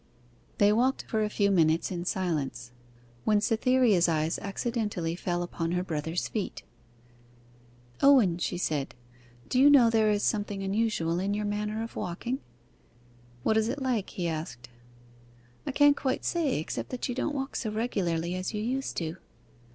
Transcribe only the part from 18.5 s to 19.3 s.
you used to.